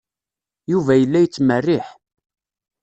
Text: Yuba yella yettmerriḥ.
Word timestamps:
Yuba 0.71 0.93
yella 0.97 1.19
yettmerriḥ. 1.23 1.87